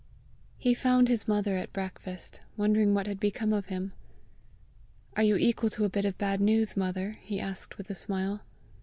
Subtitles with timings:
[0.57, 3.93] He found his mother at breakfast, wondering what had become of him.
[5.15, 8.41] "Are you equal to a bit of bad news, mother?" he asked with a smile.